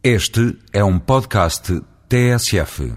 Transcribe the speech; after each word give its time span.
Este 0.00 0.56
é 0.72 0.84
um 0.84 0.96
podcast 0.96 1.82
TSF. 2.08 2.94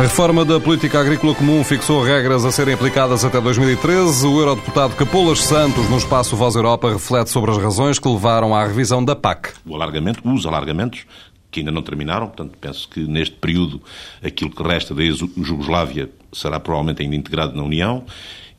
A 0.00 0.02
reforma 0.02 0.44
da 0.44 0.58
política 0.58 0.98
agrícola 0.98 1.32
comum 1.32 1.62
fixou 1.62 2.02
regras 2.02 2.44
a 2.44 2.50
serem 2.50 2.74
aplicadas 2.74 3.24
até 3.24 3.40
2013. 3.40 4.26
O 4.26 4.40
eurodeputado 4.40 4.96
Capolas 4.96 5.38
Santos, 5.38 5.88
no 5.88 5.96
espaço 5.96 6.34
Voz 6.34 6.56
Europa, 6.56 6.92
reflete 6.92 7.30
sobre 7.30 7.52
as 7.52 7.58
razões 7.58 8.00
que 8.00 8.08
levaram 8.08 8.52
à 8.52 8.66
revisão 8.66 9.04
da 9.04 9.14
PAC. 9.14 9.52
O 9.64 9.76
alargamento, 9.76 10.28
os 10.28 10.44
alargamentos, 10.44 11.06
que 11.52 11.60
ainda 11.60 11.70
não 11.70 11.82
terminaram, 11.82 12.26
portanto, 12.26 12.58
penso 12.60 12.88
que 12.88 13.06
neste 13.06 13.36
período 13.36 13.80
aquilo 14.24 14.50
que 14.50 14.62
resta 14.64 14.92
da 14.92 15.04
Jugoslávia 15.04 16.10
será 16.32 16.58
provavelmente 16.58 17.00
ainda 17.00 17.14
integrado 17.14 17.56
na 17.56 17.62
União 17.62 18.04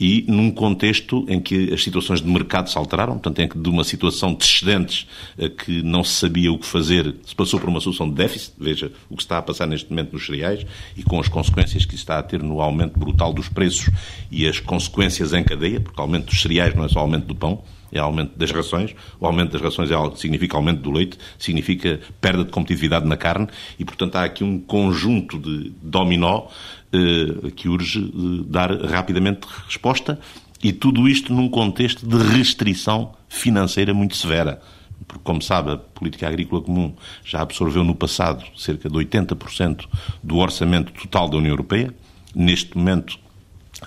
e 0.02 0.26
num 0.28 0.50
contexto 0.50 1.24
em 1.30 1.40
que 1.40 1.72
as 1.72 1.84
situações 1.84 2.22
de 2.22 2.28
mercado 2.28 2.72
se 2.72 2.76
alteraram, 2.76 3.14
portanto, 3.14 3.38
em 3.38 3.48
que 3.48 3.56
de 3.56 3.70
uma 3.70 3.84
situação 3.84 4.34
de 4.34 4.44
excedentes 4.44 5.06
a 5.40 5.48
que 5.48 5.84
não 5.84 6.04
se 6.04 6.14
sabia 6.14 6.52
o 6.52 6.58
que 6.58 6.66
fazer, 6.66 7.16
se 7.24 7.36
passou 7.36 7.60
por 7.60 7.70
uma 7.70 7.80
solução 7.80 8.10
de 8.10 8.16
déficit, 8.16 8.52
veja 8.58 8.92
o 9.12 9.16
que 9.16 9.22
está 9.22 9.38
a 9.38 9.44
passar 9.44 9.68
neste 9.68 9.92
momento 9.92 10.14
nos 10.14 10.26
cereais 10.26 10.66
e 10.98 11.04
com 11.04 11.20
as 11.20 11.28
consequências 11.28 11.86
que 11.86 11.94
isso 11.94 12.02
está 12.02 12.18
a 12.18 12.24
ter 12.24 12.42
no 12.42 12.62
aumento 12.62 12.98
brutal 12.98 13.32
dos 13.32 13.48
preços 13.48 13.92
e 14.32 14.48
as 14.48 14.60
consequências 14.60 15.34
em 15.34 15.44
cadeia, 15.44 15.80
porque 15.80 16.00
o 16.00 16.02
aumento 16.02 16.26
dos 16.32 16.42
cereais 16.42 16.74
não 16.74 16.84
é 16.84 16.90
só 16.90 16.98
o 16.98 17.04
aumento 17.04 17.28
do 17.28 17.36
pão, 17.36 17.62
é 17.92 18.00
aumento 18.00 18.38
das 18.38 18.52
rações. 18.52 18.96
O 19.20 19.26
aumento 19.26 19.52
das 19.52 19.62
rações 19.62 19.92
é 19.92 19.94
algo, 19.94 20.16
significa 20.16 20.58
aumento 20.58 20.82
do 20.82 20.92
leite, 20.92 21.18
significa 21.38 22.00
perda 22.20 22.46
de 22.46 22.52
competitividade 22.52 23.08
na 23.08 23.18
carne 23.18 23.48
e, 23.78 23.86
portanto, 23.86 24.16
há 24.16 24.24
aqui 24.24 24.44
um 24.44 24.60
conjunto 24.60 25.38
de 25.38 25.72
dominó 25.82 26.48
eh, 26.94 27.52
que 27.56 27.70
urge 27.70 28.00
eh, 28.00 28.44
dar 28.48 28.72
rapidamente 28.86 29.48
resposta 29.68 30.20
e 30.64 30.72
tudo 30.72 31.08
isto 31.10 31.34
num 31.34 31.50
contexto 31.50 32.06
de 32.06 32.18
restrição 32.18 33.14
financeira 33.28 33.94
muito 33.94 34.16
severa. 34.16 34.62
Porque, 35.08 35.24
como 35.24 35.42
sabe, 35.42 35.72
a 35.72 35.78
política 35.78 36.28
agrícola 36.28 36.62
comum 36.62 36.94
já 37.24 37.42
absorveu 37.42 37.84
no 37.84 37.96
passado 37.96 38.46
cerca 38.56 38.90
de 38.90 38.96
80% 38.96 39.86
do 40.22 40.38
orçamento 40.38 40.94
total 40.94 41.28
da 41.28 41.38
União 41.38 41.52
Europeia. 41.52 41.94
Neste 42.34 42.78
momento 42.78 43.20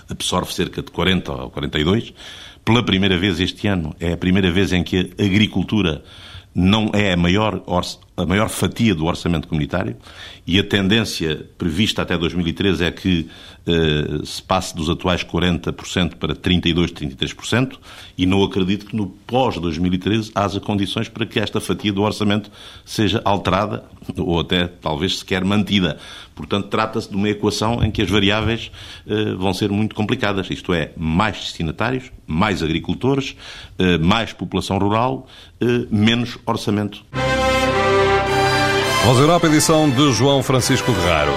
absorve 0.09 0.53
cerca 0.53 0.81
de 0.81 0.91
40 0.91 1.31
ou 1.31 1.49
42. 1.49 2.13
Pela 2.63 2.83
primeira 2.83 3.17
vez 3.17 3.39
este 3.39 3.67
ano, 3.67 3.95
é 3.99 4.13
a 4.13 4.17
primeira 4.17 4.51
vez 4.51 4.73
em 4.73 4.83
que 4.83 5.13
a 5.17 5.23
agricultura 5.23 6.03
não 6.53 6.89
é 6.93 7.13
a 7.13 7.17
maior, 7.17 7.61
a 8.17 8.25
maior 8.25 8.49
fatia 8.49 8.95
do 8.95 9.05
orçamento 9.05 9.47
comunitário 9.47 9.95
e 10.47 10.57
a 10.57 10.63
tendência 10.63 11.45
prevista 11.57 12.01
até 12.01 12.17
2013 12.17 12.85
é 12.85 12.91
que 12.91 13.27
uh, 13.67 14.25
se 14.25 14.41
passe 14.41 14.73
dos 14.73 14.89
atuais 14.89 15.23
40% 15.23 16.15
para 16.15 16.33
32%, 16.33 16.93
33% 16.93 17.77
e 18.17 18.25
não 18.25 18.41
acredito 18.43 18.85
que 18.85 18.95
no 18.95 19.07
pós-2013 19.07 20.31
haja 20.33 20.59
condições 20.61 21.09
para 21.09 21.25
que 21.25 21.39
esta 21.39 21.59
fatia 21.59 21.91
do 21.91 22.03
orçamento 22.03 22.49
seja 22.85 23.21
alterada 23.25 23.83
ou 24.17 24.39
até 24.39 24.67
talvez 24.67 25.19
sequer 25.19 25.43
mantida. 25.43 25.97
Portanto, 26.33 26.67
trata-se 26.69 27.09
de 27.09 27.15
uma 27.15 27.29
equação 27.29 27.83
em 27.83 27.91
que 27.91 28.01
as 28.01 28.09
variáveis 28.09 28.71
uh, 29.05 29.37
vão 29.37 29.53
ser 29.53 29.69
muito 29.71 29.93
complicadas, 29.93 30.49
isto 30.49 30.73
é, 30.73 30.91
mais 30.95 31.37
destinatários, 31.37 32.11
mais 32.25 32.63
agricultores, 32.63 33.35
uh, 33.77 34.03
mais 34.03 34.31
população 34.31 34.77
rural, 34.77 35.27
menos 35.89 36.37
orçamento. 36.45 37.03
Voz 39.05 39.19
Europa, 39.19 39.45
edição 39.45 39.87
de 39.87 40.11
João 40.13 40.41
Francisco 40.41 40.91
Guerraro. 40.91 41.31